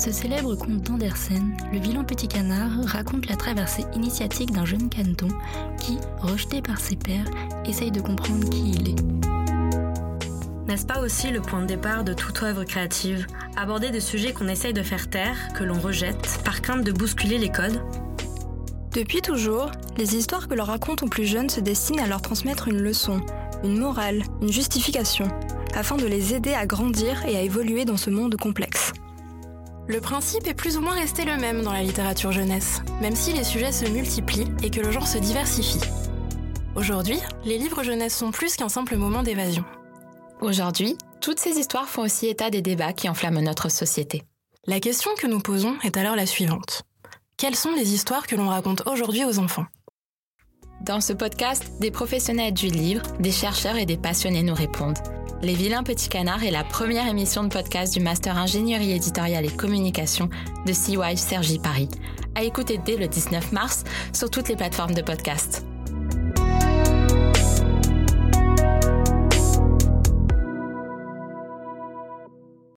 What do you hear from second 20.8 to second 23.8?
aux plus jeunes se destinent à leur transmettre une leçon, une